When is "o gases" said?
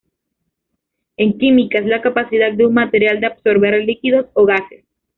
4.33-4.83